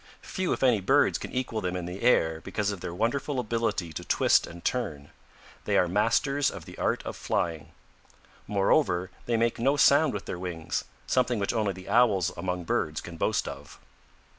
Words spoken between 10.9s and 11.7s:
something which